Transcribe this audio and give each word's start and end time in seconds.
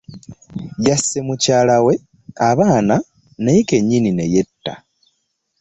Yasse 0.85 1.17
mukyalawe, 1.27 1.93
abaana, 2.49 2.95
naye 3.43 3.61
kenyinni 3.69 4.11
neyetta. 4.13 4.73